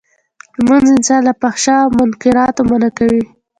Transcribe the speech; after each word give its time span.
لمونځ 0.57 0.87
انسان 0.95 1.21
له 1.27 1.33
فحشا 1.41 1.75
او 1.83 1.89
منکراتو 1.99 2.61
منعه 2.69 2.89
کوی. 2.97 3.23